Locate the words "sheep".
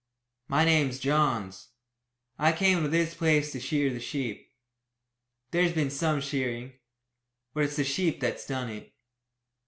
3.99-4.49, 7.83-8.19